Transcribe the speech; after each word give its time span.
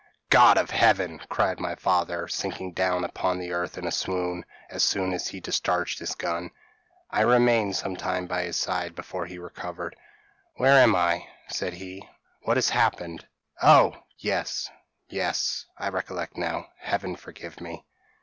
p> 0.01 0.07
"'God 0.35 0.57
of 0.57 0.71
Heaven!' 0.71 1.19
cried 1.29 1.59
my 1.59 1.75
father, 1.75 2.27
sinking 2.27 2.73
down 2.73 3.03
upon 3.03 3.37
the 3.37 3.51
earth 3.51 3.77
in 3.77 3.85
a 3.85 3.91
swoon, 3.91 4.43
as 4.67 4.81
soon 4.83 5.13
as 5.13 5.27
he 5.27 5.37
had 5.37 5.43
discharged 5.43 5.99
his 5.99 6.15
gun. 6.15 6.49
"I 7.11 7.21
remained 7.21 7.75
some 7.75 7.95
time 7.95 8.25
by 8.25 8.45
his 8.45 8.57
side 8.57 8.95
before 8.95 9.27
he 9.27 9.37
recovered. 9.37 9.95
'Where 10.55 10.79
am 10.79 10.95
I?' 10.95 11.27
said 11.49 11.73
he, 11.73 12.09
'what 12.41 12.57
has 12.57 12.69
happened? 12.71 13.27
Oh! 13.61 13.95
yes, 14.17 14.71
yes! 15.07 15.67
I 15.77 15.89
recollect 15.89 16.35
now. 16.35 16.69
Heaven 16.79 17.15
forgive 17.15 17.61
me!' 17.61 17.85